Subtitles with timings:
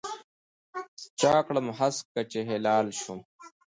[1.19, 3.19] چا کړم هسکه چې هلال شوم